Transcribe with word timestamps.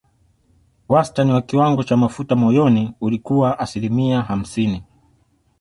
Wastani 0.89 1.31
wa 1.31 1.41
kiwango 1.41 1.83
cha 1.83 1.97
mafuta 1.97 2.35
moyoni 2.35 2.93
ulikuwa 3.01 3.59
asilimia 3.59 4.21
hamsini 4.21 4.83